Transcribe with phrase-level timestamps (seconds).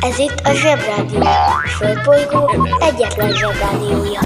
[0.00, 1.20] Ez itt a Zsebrádió.
[1.20, 4.20] A Földbolygó egyetlen Zsebrádiója.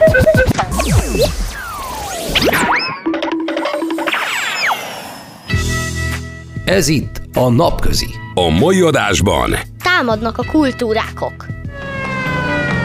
[6.64, 8.08] Ez itt a Napközi.
[8.34, 11.46] A mai adásban Támadnak a kultúrákok.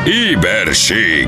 [0.05, 1.27] Éberség.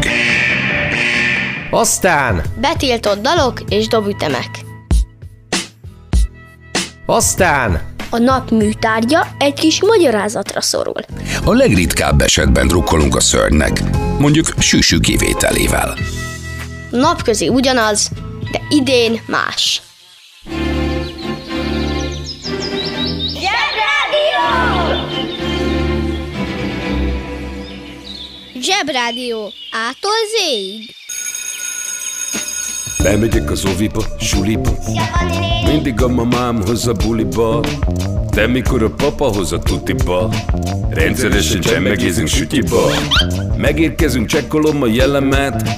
[1.72, 4.50] Aztán, Betiltott dalok és dobütemek.
[7.06, 7.82] aztán,
[8.14, 11.02] A nap műtárgya egy kis magyarázatra szorul.
[11.44, 13.82] A legritkább esetben drukkolunk a szörnynek,
[14.20, 15.98] mondjuk sűsű kivételével.
[16.90, 18.10] Napközi ugyanaz,
[18.52, 19.82] de idén más.
[28.62, 29.52] Zsebrádió.
[29.72, 31.01] Ától zéig.
[33.04, 34.70] Bemegyek az oviba, suliba.
[35.66, 37.64] Mindig a mamám hoz a buliba.
[38.34, 40.30] De mikor a papa hoz a tutiba
[40.90, 42.92] Rendszeresen csemmegézünk sütiba.
[43.58, 45.70] Megérkezünk, csekkolom a jellemet.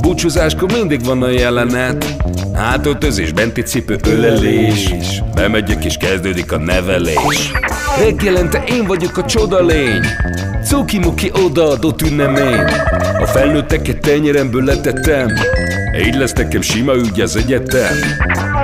[0.00, 2.14] Búcsúzáskor mindig van a jelenet.
[2.54, 4.94] Hátöltözés, benti cipő, ölelés.
[5.34, 7.52] Bemegyek és kezdődik a nevelés.
[7.98, 10.04] Reggelente én vagyok a csoda lény.
[10.64, 12.64] Cuki-muki odaadott ünnemény.
[13.20, 15.28] A felnőtteket tenyeremből letettem
[15.98, 17.96] így lesz nekem sima ügy az egyetem.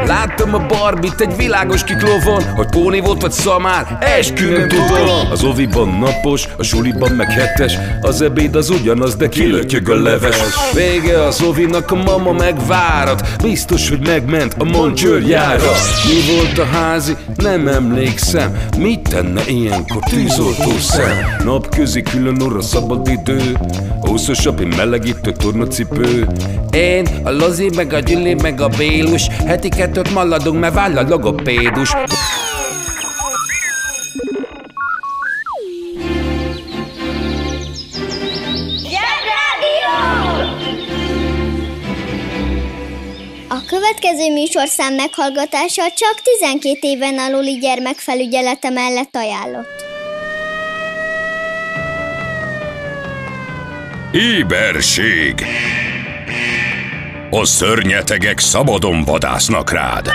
[0.06, 5.44] Láttam a barbit egy világos kiklovon Hogy póni volt vagy szamár, eskü nem tudom Az
[5.44, 10.36] oviban napos, a suliban meg hetes Az ebéd az ugyanaz, de kilötyög a leves.
[10.74, 15.72] Vége az ovinak, a mama megvárat Biztos, hogy megment a moncsőrjára
[16.04, 17.16] Mi volt a házi?
[17.36, 18.56] Nem emlékszem.
[18.78, 21.16] Mit tenne ilyenkor tűzoltó szem?
[21.44, 23.56] Napközi külön orra szabad idő.
[24.00, 26.26] Úszos api melegítő tornacipő.
[26.70, 31.02] Én, a Lozi, meg a Gyüli, meg a Bélus Heti kettőt maladunk, mert váll a
[31.02, 31.92] logopédus
[43.50, 49.86] A következő műsorszám meghallgatása csak 12 éven aluli gyermekfelügyelete mellett ajánlott.
[54.12, 55.34] Éberség.
[57.30, 60.10] A szörnyetegek szabadon vadásznak rád.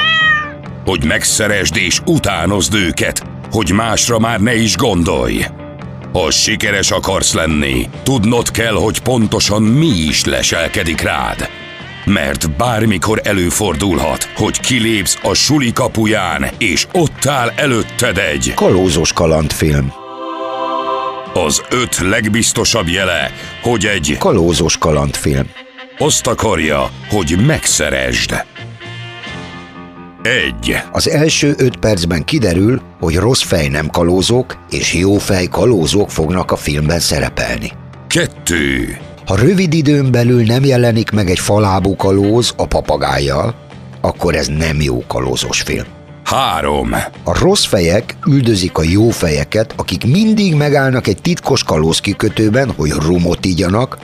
[0.86, 5.46] Hogy megszeresd és utánozd őket, hogy másra már ne is gondolj.
[6.14, 11.50] Ha sikeres akarsz lenni, tudnod kell, hogy pontosan mi is leselkedik rád.
[12.06, 19.94] Mert bármikor előfordulhat, hogy kilépsz a suli kapuján, és ott áll előtted egy Kalózos kalandfilm.
[21.34, 23.32] az öt legbiztosabb jele,
[23.62, 25.63] hogy egy Kalózos kalandfilm.
[25.98, 28.46] Azt akarja, hogy megszeresd.
[30.22, 30.78] Egy.
[30.92, 36.52] Az első öt percben kiderül, hogy rossz fej nem kalózók, és jó fej kalózók fognak
[36.52, 37.72] a filmben szerepelni.
[38.08, 38.98] Kettő.
[39.26, 43.56] Ha rövid időn belül nem jelenik meg egy falábú kalóz a papagájjal,
[44.02, 45.86] akkor ez nem jó kalózos film.
[46.24, 46.96] Három.
[47.24, 52.90] A rossz fejek üldözik a jó fejeket, akik mindig megállnak egy titkos kalóz kikötőben, hogy
[52.90, 53.98] rumot igyanak,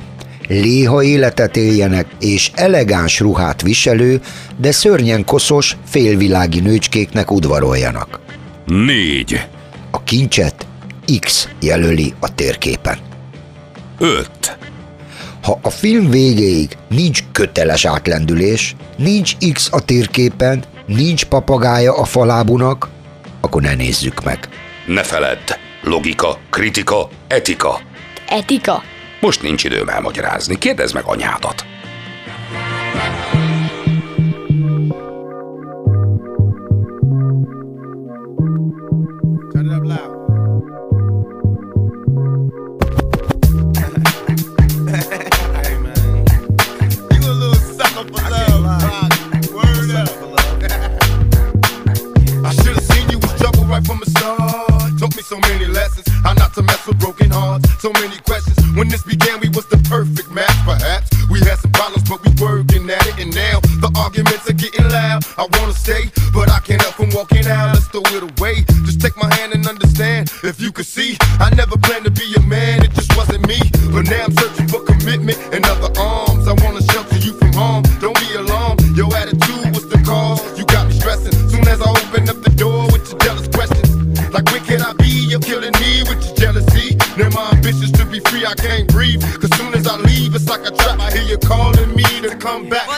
[0.50, 4.22] léha életet éljenek, és elegáns ruhát viselő,
[4.58, 8.20] de szörnyen koszos, félvilági nőcskéknek udvaroljanak.
[8.66, 9.48] Négy.
[9.92, 10.68] A kincset
[11.20, 12.98] X jelöli a térképen.
[14.00, 14.58] Öt.
[15.44, 22.90] Ha a film végéig nincs köteles átlendülés, nincs X a térképen, nincs papagája a falábunak,
[23.42, 24.50] akkor ne nézzük meg.
[24.86, 25.58] Ne feledd.
[25.82, 27.80] Logika, kritika, etika.
[28.30, 28.84] Etika.
[29.20, 30.58] Most nincs időm elmagyarázni.
[30.58, 31.79] Kérdezd meg anyádat.
[88.50, 89.22] I can't breathe.
[89.40, 91.00] Cause soon as I leave, it's like a trap.
[91.00, 92.89] I hear you calling me to come back.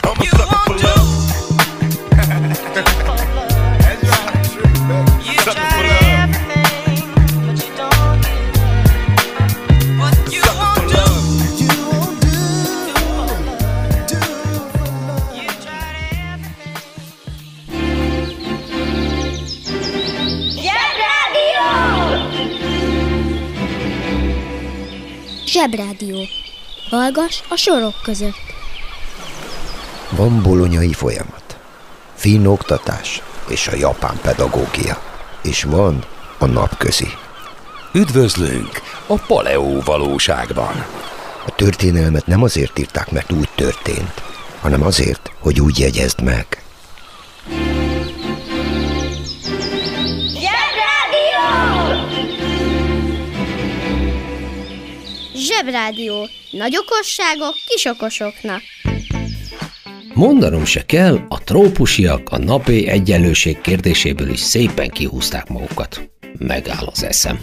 [27.13, 28.39] Hallgass a sorok között.
[30.09, 31.57] Van bolonyai folyamat,
[32.13, 35.01] finn oktatás és a japán pedagógia,
[35.43, 36.03] és van
[36.37, 37.07] a napközi.
[37.93, 40.85] Üdvözlünk a Paleó valóságban.
[41.45, 44.21] A történelmet nem azért írták, mert úgy történt,
[44.61, 46.63] hanem azért, hogy úgy jegyezd meg.
[55.61, 56.27] Zsebrádió.
[56.51, 58.61] Nagy okosságok kis okosoknak.
[60.13, 66.09] Mondanom se kell, a trópusiak a napi egyenlőség kérdéséből is szépen kihúzták magukat.
[66.37, 67.39] Megáll az eszem.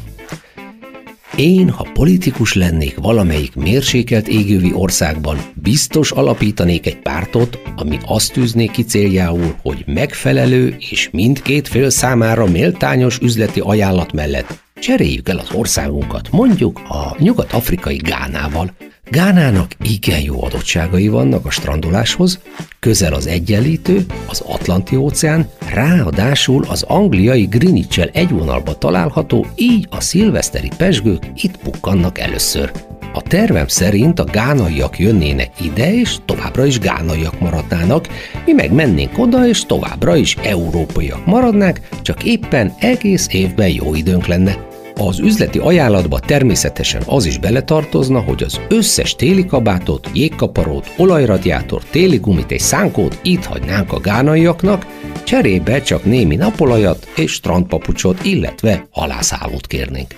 [1.37, 8.67] Én, ha politikus lennék valamelyik mérsékelt égővi országban, biztos alapítanék egy pártot, ami azt tűzné
[8.67, 15.53] ki céljául, hogy megfelelő és mindkét fél számára méltányos üzleti ajánlat mellett cseréljük el az
[15.53, 18.73] országunkat, mondjuk a nyugat-afrikai Gánával.
[19.11, 22.39] Gánának igen jó adottságai vannak a strandoláshoz,
[22.81, 30.71] közel az egyenlítő, az Atlanti-óceán, ráadásul az angliai greenwich egy vonalba található, így a szilveszteri
[30.77, 32.71] pesgők itt pukkannak először.
[33.13, 38.09] A tervem szerint a gánaiak jönnének ide, és továbbra is gánaiak maradnának,
[38.45, 44.27] mi meg mennénk oda, és továbbra is európaiak maradnák, csak éppen egész évben jó időnk
[44.27, 44.68] lenne.
[45.01, 52.17] Az üzleti ajánlatba természetesen az is beletartozna, hogy az összes téli kabátot, jégkaparót, olajradiátort, téli
[52.17, 54.87] gumit és szánkót itt hagynánk a gánaiaknak,
[55.25, 60.15] cserébe csak némi napolajat és strandpapucsot, illetve halászálót kérnénk.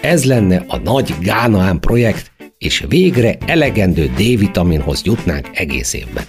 [0.00, 6.24] Ez lenne a nagy Gánaán projekt, és végre elegendő D-vitaminhoz jutnánk egész évben.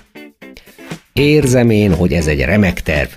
[1.13, 3.09] Érzem én, hogy ez egy remek terv,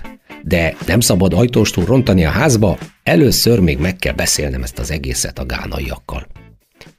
[0.43, 5.39] de nem szabad ajtóstól rontani a házba, először még meg kell beszélnem ezt az egészet
[5.39, 6.27] a gánaiakkal.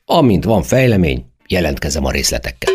[0.04, 2.72] Amint van fejlemény, jelentkezem a részletekkel.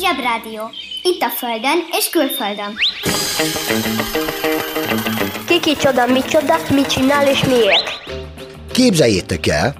[0.00, 0.70] Zsebrádió.
[1.02, 2.74] Itt a Földön és külföldön.
[5.46, 7.84] Ki kicsoda, micsoda, mit csinál és miért?
[8.72, 9.74] Képzeljétek el,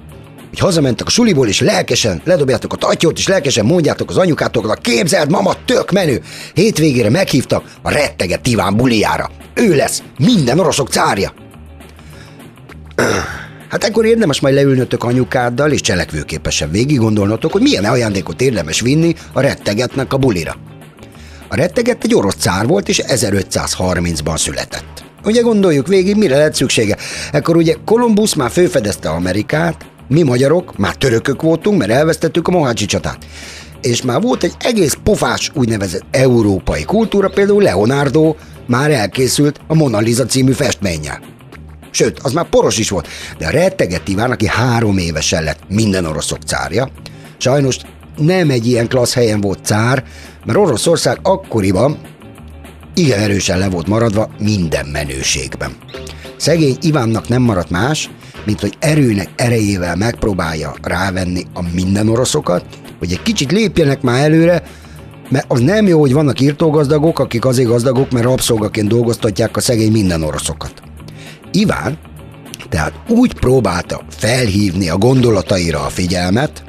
[0.53, 5.29] hogy hazamentek a suliból, és lelkesen ledobjátok a tatyót, és lelkesen mondjátok az anyukátoknak, képzeld,
[5.29, 6.21] mama, tök menő!
[6.53, 9.29] Hétvégére meghívtak a retteget Iván buliára.
[9.53, 11.33] Ő lesz minden oroszok cárja.
[13.69, 19.15] Hát ekkor érdemes majd leülnötök anyukáddal, és cselekvőképesen végig gondolnotok, hogy milyen ajándékot érdemes vinni
[19.33, 20.55] a rettegetnek a bulira.
[21.47, 25.03] A retteget egy orosz cár volt, és 1530-ban született.
[25.23, 26.97] Ugye gondoljuk végig, mire lett szüksége.
[27.31, 32.85] Ekkor ugye Kolumbusz már főfedezte Amerikát, mi magyarok már törökök voltunk, mert elvesztettük a Mohácsi
[32.85, 33.25] csatát.
[33.81, 38.35] És már volt egy egész pofás úgynevezett európai kultúra, például Leonardo
[38.67, 41.21] már elkészült a Mona Lisa című festménnyel.
[41.91, 43.07] Sőt, az már poros is volt,
[43.37, 46.89] de a retteget Iván, aki három évesen lett minden oroszok cárja,
[47.37, 47.77] sajnos
[48.17, 50.03] nem egy ilyen klassz helyen volt cár,
[50.45, 51.97] mert Oroszország akkoriban
[52.95, 55.71] igen erősen le volt maradva minden menőségben.
[56.37, 58.09] Szegény Ivánnak nem maradt más,
[58.45, 62.65] mint hogy erőnek erejével megpróbálja rávenni a minden oroszokat,
[62.99, 64.63] hogy egy kicsit lépjenek már előre,
[65.29, 69.91] mert az nem jó, hogy vannak írtógazdagok, akik azért gazdagok, mert rabszolgaként dolgoztatják a szegény
[69.91, 70.73] minden oroszokat.
[71.51, 71.97] Iván
[72.69, 76.63] tehát úgy próbálta felhívni a gondolataira a figyelmet,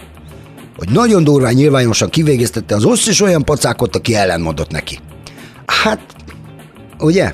[0.77, 4.99] hogy nagyon durván nyilvánosan kivégeztette az összes olyan pacákot, aki ellenmondott neki.
[5.67, 6.01] Hát,
[6.99, 7.33] ugye?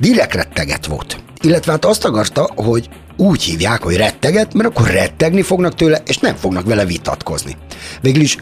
[0.00, 1.22] Direkt retteget volt.
[1.46, 6.18] Illetve hát azt akarta, hogy úgy hívják, hogy retteget, mert akkor rettegni fognak tőle, és
[6.18, 7.56] nem fognak vele vitatkozni.
[8.00, 8.36] Végül is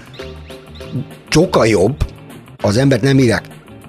[1.28, 1.96] sokkal jobb,
[2.62, 3.44] az embert nem írják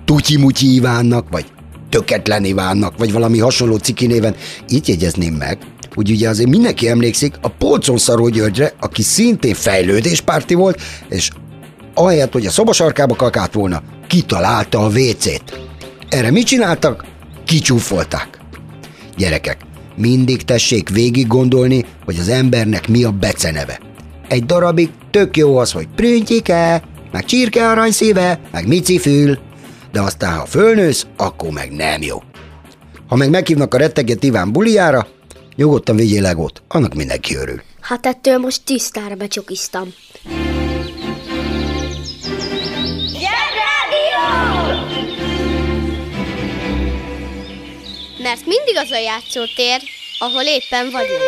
[0.05, 1.45] Tutyi-mutyi Ivánnak, vagy
[1.89, 4.36] Töketlen Ivánnak, vagy valami hasonló ciki néven.
[4.67, 5.57] Itt jegyezném meg,
[5.93, 11.29] hogy ugye azért mindenki emlékszik a Polcon Szaró Györgyre, aki szintén fejlődéspárti volt, és
[11.93, 15.60] ahelyett, hogy a szobasarkába kakált volna, kitalálta a WC-t.
[16.10, 17.05] Erre mit csináltak?
[17.45, 18.43] Kicsúfolták.
[19.17, 19.57] Gyerekek,
[19.95, 23.79] mindig tessék végig gondolni, hogy az embernek mi a beceneve.
[24.27, 29.38] Egy darabig tök jó az, hogy prüntyike, meg csirke aranyszíve, meg micifül,
[29.91, 32.24] de aztán ha fölnősz, akkor meg nem jó.
[33.07, 35.07] Ha meg meghívnak a retteget Iván buliára,
[35.55, 37.62] nyugodtan vigyél legót, annak mindenki örül.
[37.81, 39.93] Hát ettől most tisztára becsokiztam.
[48.35, 49.81] Mert mindig az a játszótér,
[50.17, 51.21] ahol éppen vagyunk.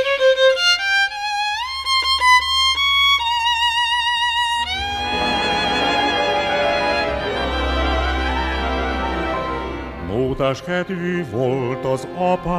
[10.29, 12.57] utás kedvű volt az apám.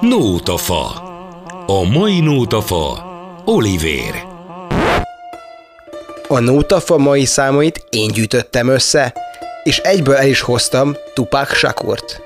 [0.00, 0.84] Nótafa.
[1.66, 3.04] A mai nótafa
[3.44, 4.26] Olivér.
[6.28, 9.27] A Nótafa mai számait én gyűjtöttem össze,
[9.68, 12.20] és egyből el is hoztam Tupac Shakurt.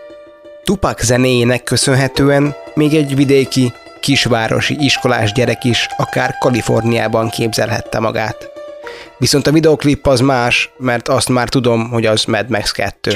[0.64, 8.50] Tupac zenéjének köszönhetően még egy vidéki, kisvárosi iskolás gyerek is akár Kaliforniában képzelhette magát.
[9.18, 13.12] Viszont a videoklip az más, mert azt már tudom, hogy az Mad Max 2.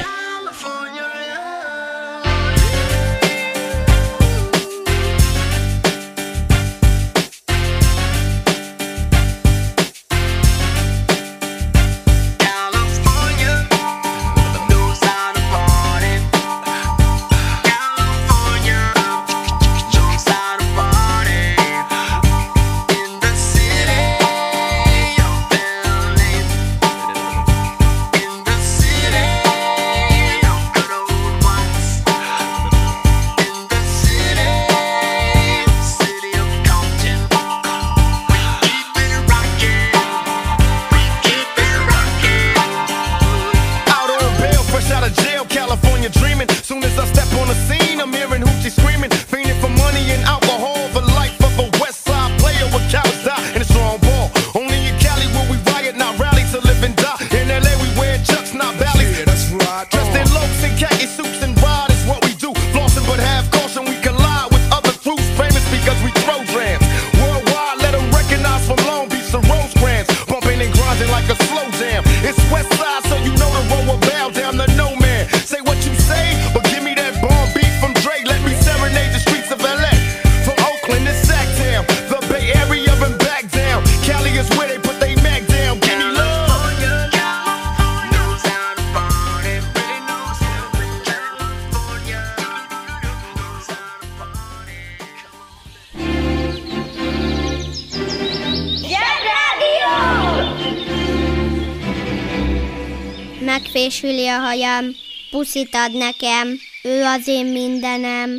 [104.37, 104.85] a hajam,
[105.31, 106.49] puszit ad nekem,
[106.83, 108.31] ő az én mindenem.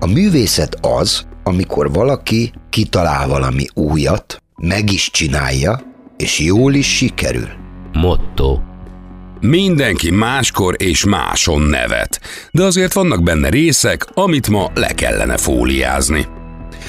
[0.00, 5.80] A művészet az, amikor valaki kitalál valami újat, meg is csinálja,
[6.16, 7.48] és jól is sikerül.
[7.92, 8.58] Motto.
[9.40, 16.26] Mindenki máskor és máson nevet, de azért vannak benne részek, amit ma le kellene fóliázni.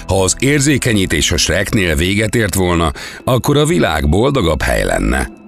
[0.08, 2.92] Ha az érzékenyítés a Shreknél véget ért volna,
[3.24, 5.44] akkor a világ boldogabb hely lenne.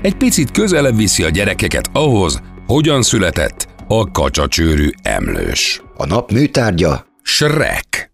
[0.00, 5.82] Egy picit közelebb viszi a gyerekeket ahhoz, hogyan született a kacsacsőrű emlős.
[5.96, 8.12] A nap műtárgya Shrek.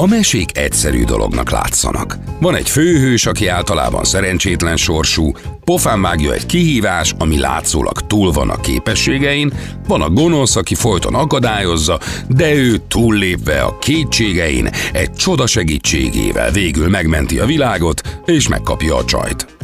[0.00, 2.16] A mesék egyszerű dolognak látszanak.
[2.40, 5.32] Van egy főhős, aki általában szerencsétlen sorsú,
[5.64, 9.52] pofán vágja egy kihívás, ami látszólag túl van a képességein,
[9.86, 11.98] van a gonosz, aki folyton akadályozza,
[12.28, 19.04] de ő túllépve a kétségein, egy csoda segítségével végül megmenti a világot, és megkapja a
[19.04, 19.56] csajt.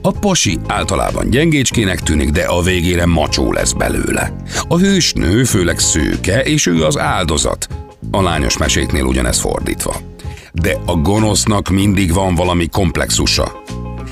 [0.00, 4.36] A pasi általában gyengécskének tűnik, de a végére macsó lesz belőle.
[4.68, 7.68] A hősnő főleg szőke, és ő az áldozat.
[8.10, 9.96] A lányos meséknél ugyanez fordítva.
[10.52, 13.62] De a gonosznak mindig van valami komplexusa.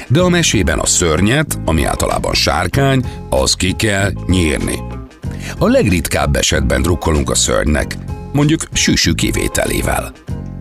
[0.09, 4.79] De a mesében a szörnyet, ami általában sárkány, az ki kell nyírni.
[5.59, 7.97] A legritkább esetben drukkolunk a szörnynek,
[8.33, 10.13] mondjuk süsű kivételével.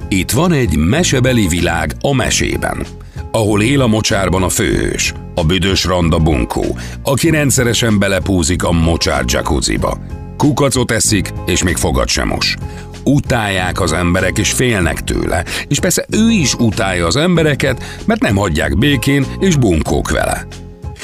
[0.10, 2.86] Itt van egy mesebeli világ a mesében,
[3.32, 9.24] ahol él a mocsárban a főhős, a büdös randa bunkó, aki rendszeresen belepúzik a mocsár
[9.28, 9.98] jacuzziba.
[10.38, 12.56] Kukacot eszik, és még fogat sem mos.
[13.04, 15.44] Utálják az emberek, és félnek tőle.
[15.68, 20.48] És persze ő is utálja az embereket, mert nem hagyják békén, és bunkók vele.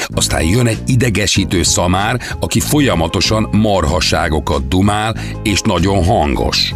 [0.07, 6.73] Aztán jön egy idegesítő szamár, aki folyamatosan marhaságokat dumál, és nagyon hangos.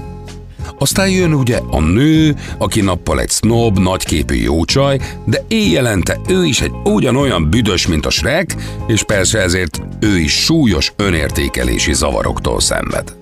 [0.79, 6.61] Aztán jön ugye a nő, aki nappal egy snob, nagyképű jócsaj, de éjjelente ő is
[6.61, 8.55] egy ugyanolyan büdös, mint a Shrek,
[8.87, 13.15] és persze ezért ő is súlyos önértékelési zavaroktól szenved.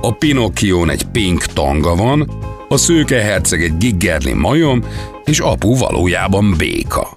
[0.00, 2.30] A Pinocchión egy pink tanga van,
[2.68, 4.84] a szőke herceg egy giggerli majom,
[5.24, 7.12] és apu valójában béka.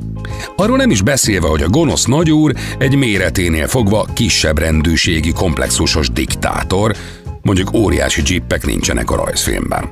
[0.56, 6.96] Arról nem is beszélve, hogy a gonosz nagyúr egy méreténél fogva kisebb rendűségi komplexusos diktátor,
[7.42, 9.90] mondjuk óriási dzsippek nincsenek a rajzfilmben.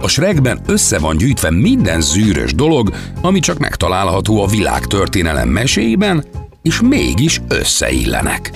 [0.00, 6.24] A Shrekben össze van gyűjtve minden zűrös dolog, ami csak megtalálható a világtörténelem meséiben,
[6.62, 8.50] és mégis összeillenek.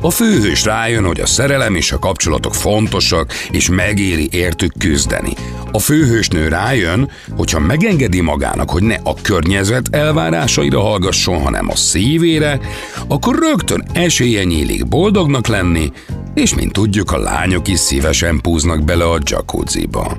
[0.00, 5.32] A főhős rájön, hogy a szerelem és a kapcsolatok fontosak, és megéri értük küzdeni.
[5.72, 12.60] A főhősnő rájön, hogyha megengedi magának, hogy ne a környezet elvárásaira hallgasson, hanem a szívére,
[13.08, 15.92] akkor rögtön esélye nyílik boldognak lenni,
[16.34, 20.16] és mint tudjuk, a lányok is szívesen púznak bele a jacuzziba.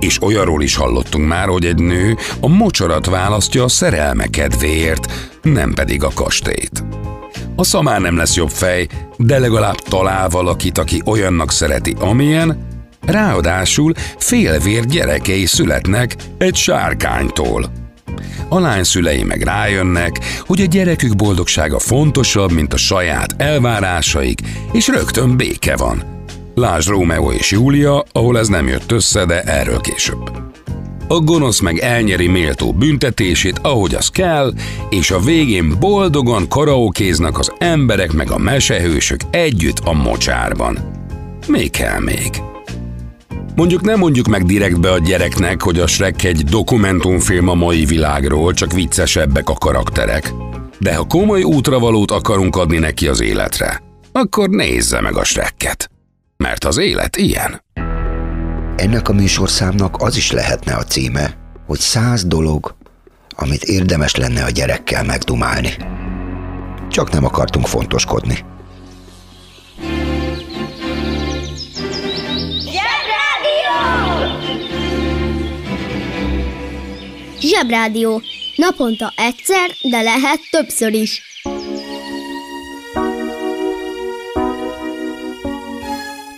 [0.00, 5.12] És olyanról is hallottunk már, hogy egy nő a mocsarat választja a szerelme kedvéért,
[5.42, 6.84] nem pedig a kastélyt.
[7.56, 12.66] A szamár nem lesz jobb fej, de legalább talál valakit, aki olyannak szereti, amilyen,
[13.00, 17.79] ráadásul félvér gyerekei születnek egy sárkánytól.
[18.52, 24.40] A lány szülei meg rájönnek, hogy a gyerekük boldogsága fontosabb, mint a saját elvárásaik,
[24.72, 26.24] és rögtön béke van.
[26.54, 30.30] Lásd Rómeó és Júlia, ahol ez nem jött össze, de erről később.
[31.08, 34.52] A gonosz meg elnyeri méltó büntetését, ahogy az kell,
[34.88, 40.78] és a végén boldogan karaokéznak az emberek meg a mesehősök együtt a mocsárban.
[41.46, 42.30] Még kell még.
[43.56, 48.52] Mondjuk nem mondjuk meg direktbe a gyereknek, hogy a Shrek egy dokumentumfilm a mai világról,
[48.52, 50.32] csak viccesebbek a karakterek.
[50.78, 55.90] De ha komoly útravalót akarunk adni neki az életre, akkor nézze meg a Shrekket.
[56.36, 57.62] Mert az élet ilyen.
[58.76, 62.74] Ennek a műsorszámnak az is lehetne a címe, hogy száz dolog,
[63.36, 65.70] amit érdemes lenne a gyerekkel megdumálni.
[66.90, 68.38] Csak nem akartunk fontoskodni.
[77.40, 78.22] Zsebrádió.
[78.56, 81.22] Naponta egyszer, de lehet többször is.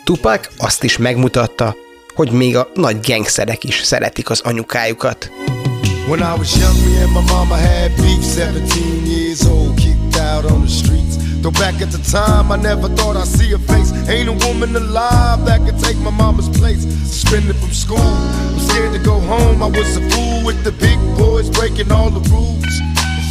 [0.04, 1.76] Tupac azt is megmutatta,
[2.14, 5.30] hogy még a nagy gengszerek is szeretik az anyukájukat.
[6.08, 10.50] When I was young, me and my mama had beef, 17 years old, kicked out
[10.50, 11.31] on the streets.
[11.42, 13.90] Though back at the time, I never thought I'd see a face.
[14.08, 16.82] Ain't a woman alive that could take my mama's place.
[17.02, 19.60] Suspended from school, I'm scared to go home.
[19.60, 22.62] I was a fool with the big boys breaking all the rules.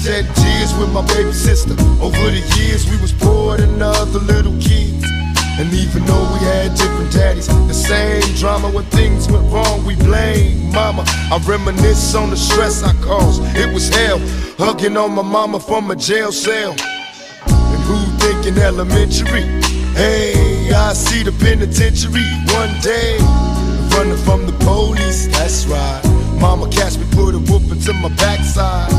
[0.04, 1.72] Shed tears with my baby sister.
[2.04, 5.08] Over the years, we was poor than other little kids.
[5.56, 9.96] And even though we had different daddies, the same drama when things went wrong, we
[9.96, 11.06] blame mama.
[11.08, 13.42] I reminisce on the stress I caused.
[13.56, 14.20] It was hell,
[14.58, 16.76] hugging on my mama from a jail cell.
[17.88, 19.46] Who thinking elementary?
[19.94, 23.18] Hey, I see the penitentiary one day.
[23.96, 26.02] Running from the police, that's right.
[26.40, 28.92] Mama catch me, put a whooping to my backside.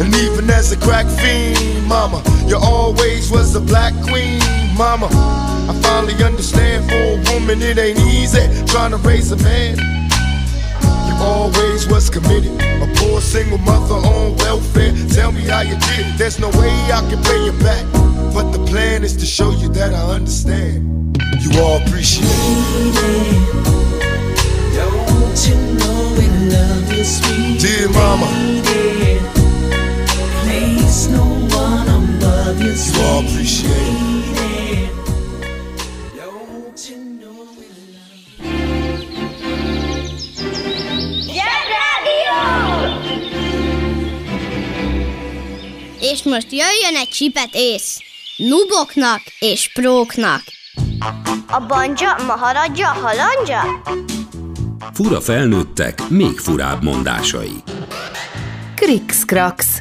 [0.00, 4.40] And even as a crack fiend, mama, you always was a black queen,
[4.76, 5.06] mama.
[5.70, 9.78] I finally understand for a woman it ain't easy trying to raise a man.
[11.06, 14.92] You always was committed, a poor single mother on welfare.
[15.10, 16.18] Tell me how you did it.
[16.18, 17.84] There's no way I can pay you back,
[18.34, 21.16] but the plan is to show you that I understand.
[21.40, 22.30] You all appreciate it.
[24.74, 28.26] Don't you know we love you, sweet Dear mama.
[28.26, 29.20] lady?
[30.42, 31.24] Place no
[31.56, 34.32] one above you, You all appreciate it.
[34.38, 34.90] lady.
[36.16, 38.42] Don't you know we love
[46.00, 47.98] És most jöjjön egy csipet ész.
[48.36, 50.42] Nuboknak és próknak.
[51.46, 53.82] A banja, maharadja, halandja?
[54.92, 57.62] Fura felnőttek, még furább mondásai.
[58.74, 59.78] Krix-krax.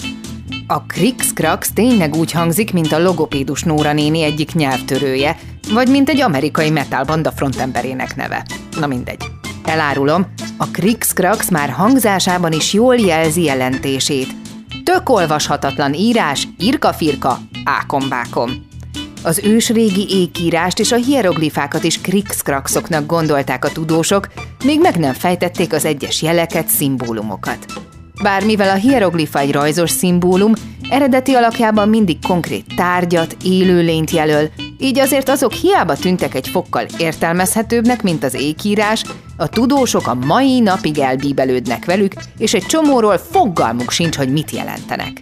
[0.68, 5.38] A Krix-krax tényleg úgy hangzik, mint a logopédus Nóra néni egyik nyelvtörője,
[5.74, 8.46] vagy mint egy amerikai metalbanda frontemberének neve.
[8.80, 9.24] Na mindegy.
[9.66, 14.41] Elárulom, a Krix-krax már hangzásában is jól jelzi jelentését.
[14.84, 18.52] Tök olvashatatlan írás, irka-firka, ákombákom.
[19.24, 24.28] Az ősrégi ékírást és a hieroglifákat is krix-kraxoknak gondolták a tudósok,
[24.64, 27.66] még meg nem fejtették az egyes jeleket, szimbólumokat.
[28.22, 30.54] Bár mivel a hieroglifa egy rajzos szimbólum,
[30.90, 34.50] eredeti alakjában mindig konkrét tárgyat, élőlényt jelöl,
[34.82, 39.04] így azért azok hiába tűntek egy fokkal értelmezhetőbbnek, mint az ékírás,
[39.38, 45.22] a tudósok a mai napig elbíbelődnek velük, és egy csomóról fogalmuk sincs, hogy mit jelentenek.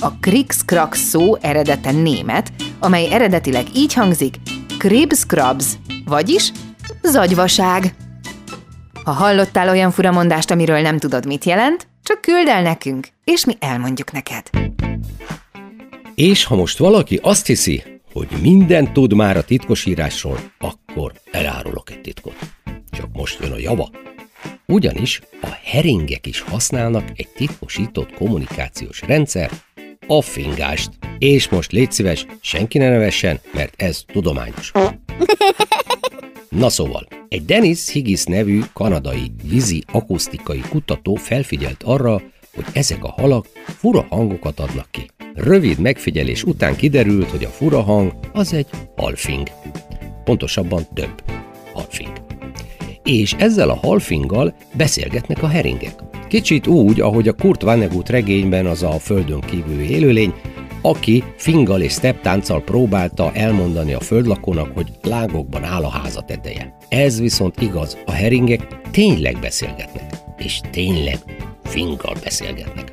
[0.00, 4.34] A Krix-Krax szó eredete német, amely eredetileg így hangzik
[4.78, 5.64] Kribs-Krabs,
[6.04, 6.52] vagyis
[7.02, 7.94] zagyvaság.
[9.04, 13.56] Ha hallottál olyan furamondást, amiről nem tudod, mit jelent, csak küld el nekünk, és mi
[13.58, 14.50] elmondjuk neked.
[16.14, 22.00] És ha most valaki azt hiszi, hogy mindent tud már a titkosírásról, akkor elárulok egy
[22.00, 22.36] titkot.
[22.90, 23.90] Csak most jön a java.
[24.66, 29.50] Ugyanis a heringek is használnak egy titkosított kommunikációs rendszer,
[30.06, 30.90] a fingást.
[31.18, 34.72] És most légy szíves, senki ne nevessen, mert ez tudományos.
[36.48, 42.22] Na szóval, Egy Dennis Higgis nevű kanadai vízi akusztikai kutató felfigyelt arra,
[42.58, 45.10] hogy ezek a halak fura hangokat adnak ki.
[45.34, 48.66] Rövid megfigyelés után kiderült, hogy a fura hang az egy
[48.96, 49.48] halfing.
[50.24, 51.22] Pontosabban több
[51.72, 52.12] halfing.
[53.02, 55.94] És ezzel a halfinggal beszélgetnek a heringek.
[56.28, 60.34] Kicsit úgy, ahogy a Kurt Vonnegut regényben az a földön kívüli élőlény,
[60.82, 66.76] aki fingal és tánccal próbálta elmondani a földlakónak, hogy lágokban áll a háza teteje.
[66.88, 71.18] Ez viszont igaz, a heringek tényleg beszélgetnek, és tényleg
[71.68, 72.92] finggal beszélgetnek.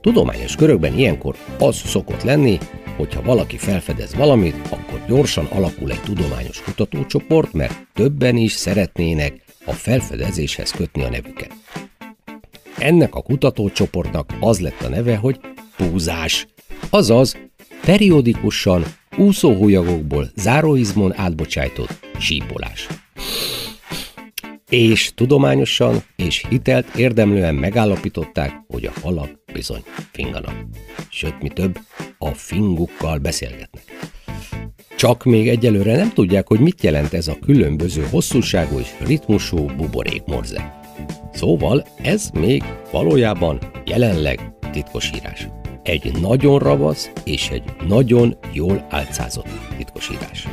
[0.00, 2.58] Tudományos körökben ilyenkor az szokott lenni,
[2.96, 9.72] hogyha valaki felfedez valamit, akkor gyorsan alakul egy tudományos kutatócsoport, mert többen is szeretnének a
[9.72, 11.52] felfedezéshez kötni a nevüket.
[12.78, 15.40] Ennek a kutatócsoportnak az lett a neve, hogy
[15.76, 16.46] púzás,
[16.90, 17.36] azaz
[17.84, 18.84] periódikusan
[19.16, 22.86] úszóhólyagokból záróizmon átbocsájtott sípolás.
[24.70, 30.66] És tudományosan és hitelt érdemlően megállapították, hogy a halak bizony finganak.
[31.10, 31.78] Sőt, mi több,
[32.18, 33.82] a fingukkal beszélgetnek.
[34.96, 40.80] Csak még egyelőre nem tudják, hogy mit jelent ez a különböző hosszúságú és ritmusú buborékmorze.
[41.32, 45.48] Szóval ez még valójában jelenleg titkosírás.
[45.82, 50.48] Egy nagyon ravasz és egy nagyon jól álcázott titkosírás.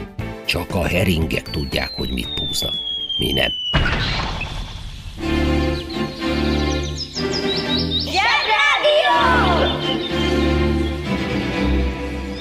[0.46, 2.93] Csak a heringek tudják, hogy mit púznak.
[3.18, 3.54] Mi nem.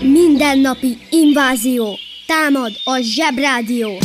[0.01, 1.99] Mindennapi invázió.
[2.27, 3.99] Támad a Zsebrádió.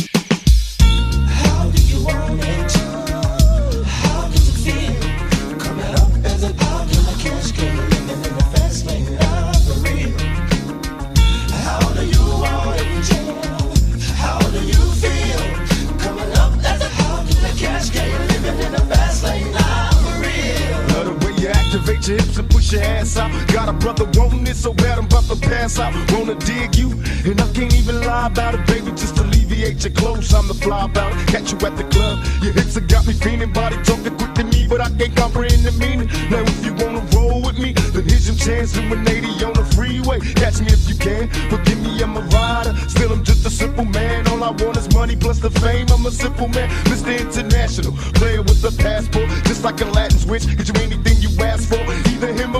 [22.08, 23.30] tips and push your ass out.
[23.48, 25.94] Got a brother wanting it so bad I'm about to pass out.
[26.12, 26.90] Wanna dig you,
[27.24, 28.90] and I can't even lie about it, baby.
[28.92, 30.32] Just alleviate your clothes.
[30.34, 31.12] I'm the fly about.
[31.28, 32.24] Catch you at the club.
[32.42, 33.52] Your hips have got me feeling.
[33.52, 36.08] Body talking quick to me, but I can't comprehend the meaning.
[36.30, 38.72] Now if you wanna roll with me, then here's your chance.
[38.72, 40.20] Doing 80 on the freeway.
[40.34, 41.28] Catch me if you can.
[41.50, 42.74] Forgive me, I'm a rider.
[42.88, 44.28] Still, I'm just a simple man.
[44.28, 45.86] All I want is money plus the fame.
[45.90, 47.18] I'm a simple man, Mr.
[47.18, 47.92] International.
[48.18, 50.44] Player with a passport, just like a Latin switch.
[50.56, 52.57] Get you anything you ask for, either him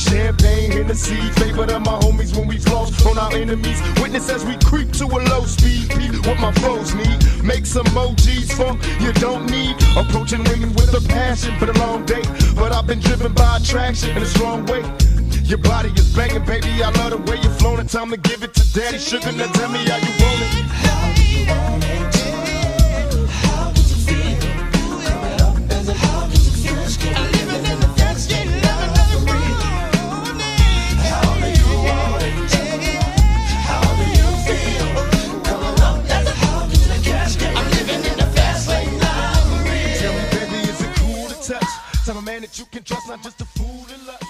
[0.00, 3.80] champagne, Hennessy, favorite of my homies when we floss on our enemies.
[4.00, 5.90] Witness as we creep to a low speed.
[5.90, 7.18] Peep what my foes need.
[7.44, 9.76] Make some emojis funk you don't need.
[9.96, 12.22] Approaching women with a passion, for the long day.
[12.54, 14.82] But I've been driven by attraction in a strong way.
[15.44, 16.82] Your body is banging, baby.
[16.82, 17.86] I love the way you're flowing.
[17.86, 18.98] Time to give it to daddy.
[18.98, 20.52] Sugar, now tell me how you want it.
[20.86, 22.09] How you want it?
[42.04, 44.24] Tell a man that you can trust, not just a fool in lust.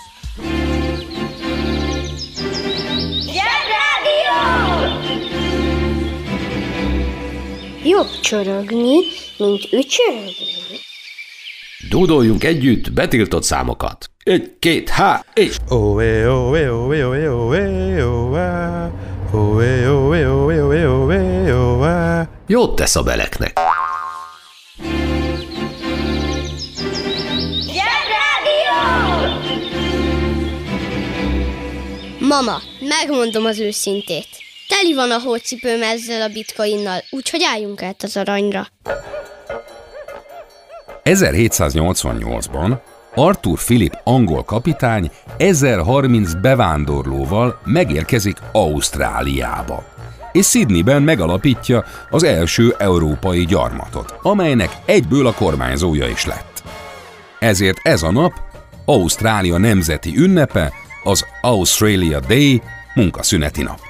[7.84, 8.98] Jobb csorogni,
[9.38, 10.78] mint ücsörögni.
[11.88, 14.10] Dúdoljunk együtt betiltott számokat.
[14.24, 15.56] Egy, két, há, és...
[15.68, 18.02] Oé, oé, oé, oé, oé, oé,
[19.32, 22.24] oé, oé, oé, oé, oé, oé.
[22.46, 23.58] Jót tesz a beleknek.
[32.30, 34.28] Mama, megmondom az őszintét.
[34.68, 38.66] Teli van a hócipőm ezzel a bitcoinnal, úgyhogy álljunk át az aranyra.
[41.04, 42.78] 1788-ban
[43.14, 49.84] Arthur Philip angol kapitány 1030 bevándorlóval megérkezik Ausztráliába,
[50.32, 56.62] és Sydneyben megalapítja az első európai gyarmatot, amelynek egyből a kormányzója is lett.
[57.38, 58.32] Ezért ez a nap
[58.84, 62.62] Ausztrália nemzeti ünnepe, az Australia Day
[62.94, 63.80] munkaszüneti nap.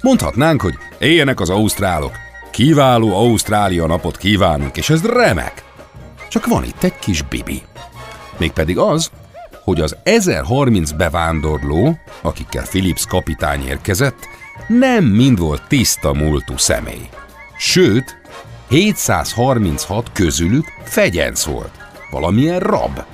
[0.00, 2.12] Mondhatnánk, hogy éljenek az ausztrálok,
[2.50, 5.64] kiváló Ausztrália napot kívánunk, és ez remek.
[6.28, 7.62] Csak van itt egy kis bibi.
[8.36, 9.10] Mégpedig az,
[9.64, 14.28] hogy az 1030 bevándorló, akikkel Philips kapitány érkezett,
[14.66, 17.08] nem mind volt tiszta múltú személy.
[17.58, 18.16] Sőt,
[18.68, 21.72] 736 közülük fegyenc volt,
[22.10, 23.04] valamilyen rab,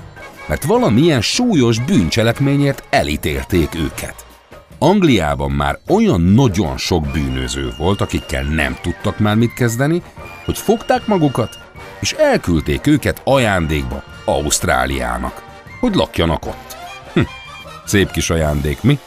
[0.50, 4.26] mert valamilyen súlyos bűncselekményért elítélték őket.
[4.78, 10.02] Angliában már olyan nagyon sok bűnöző volt, akikkel nem tudtak már mit kezdeni,
[10.44, 11.58] hogy fogták magukat,
[12.00, 15.42] és elküldték őket ajándékba Ausztráliának,
[15.80, 16.76] hogy lakjanak ott.
[17.12, 17.20] Hm,
[17.84, 18.98] szép kis ajándék, mi?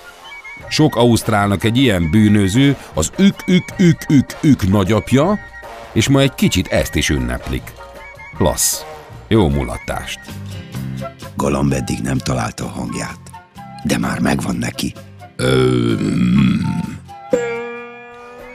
[0.70, 5.40] Sok ausztrálnak egy ilyen bűnöző az ük-ük-ük-ük-ük nagyapja,
[5.94, 7.72] és ma egy kicsit ezt is ünneplik.
[8.38, 8.86] Klassz.
[9.28, 10.20] Jó mulatást.
[11.44, 13.20] Galamb eddig nem találta a hangját,
[13.84, 14.94] de már megvan neki.
[15.36, 15.94] Ö,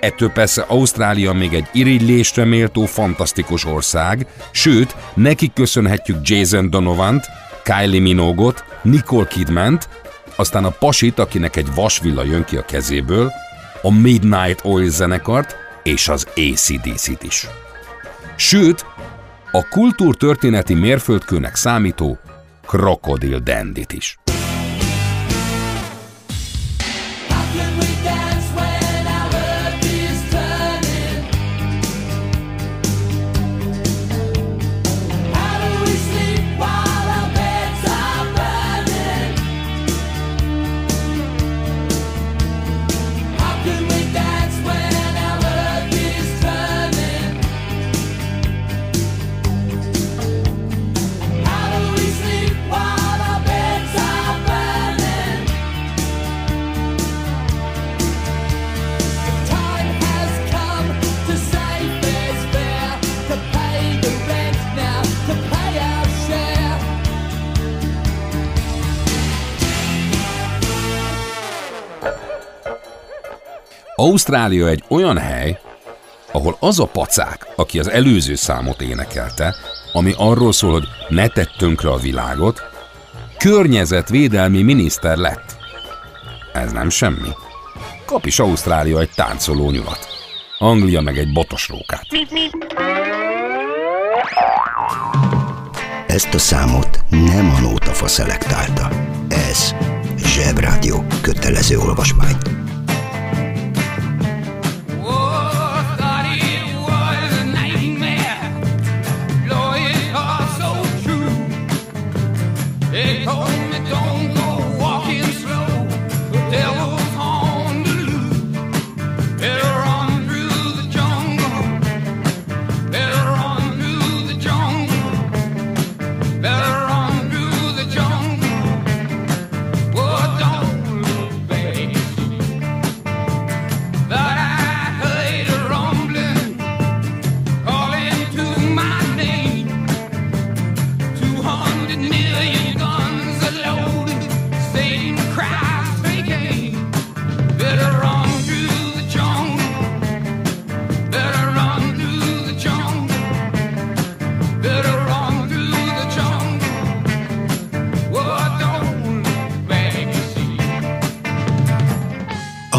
[0.01, 7.27] Ettől persze Ausztrália még egy irigylésre méltó fantasztikus ország, sőt, neki köszönhetjük Jason Donovant,
[7.63, 9.89] Kylie Minogot, Nicole Kidmant,
[10.37, 13.33] aztán a pasit, akinek egy vasvilla jön ki a kezéből,
[13.83, 17.47] a Midnight Oil zenekart és az ACDC-t is.
[18.37, 18.85] Sőt,
[19.53, 22.19] a kultúrtörténeti mérföldkőnek számító
[22.69, 24.18] Crocodile Dandit is.
[74.19, 75.59] Ausztrália egy olyan hely,
[76.33, 79.55] ahol az a pacák, aki az előző számot énekelte,
[79.93, 82.63] ami arról szól, hogy ne tett tönkre a világot,
[83.37, 85.57] környezetvédelmi miniszter lett.
[86.53, 87.29] Ez nem semmi.
[88.05, 90.07] Kap is Ausztrália egy táncoló nyulat.
[90.59, 92.07] Anglia meg egy botos rókát.
[96.07, 98.89] Ezt a számot nem a nótafa szelektálta.
[99.29, 99.75] Ez
[100.17, 102.58] Zsebrádió kötelező olvasmány.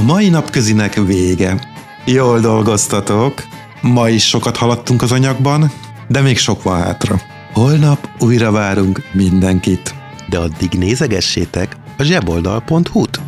[0.09, 1.59] Mai napközinek vége.
[2.05, 3.33] Jól dolgoztatok.
[3.81, 5.71] Ma is sokat haladtunk az anyagban,
[6.07, 7.21] de még sok van hátra.
[7.53, 9.95] Holnap újra várunk mindenkit.
[10.29, 13.19] De addig nézegessétek a zseboldal.hu-t.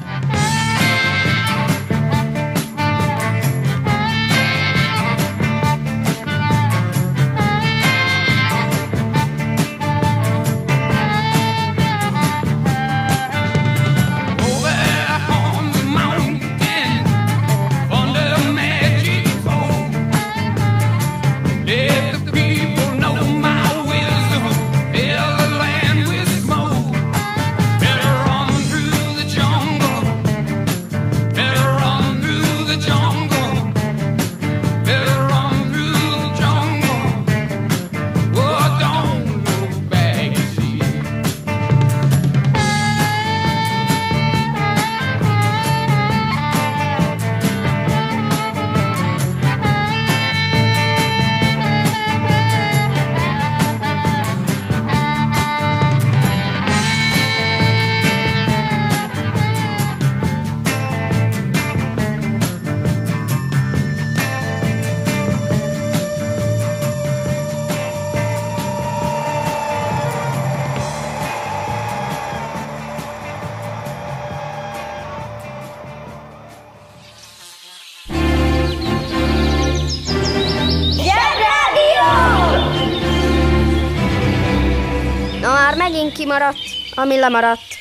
[87.02, 87.81] ami lemaradt.